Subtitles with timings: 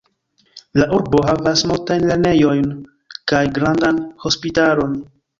[0.79, 2.71] La urbo havas multajn lernejojn
[3.33, 4.97] kaj grandan hospitalon.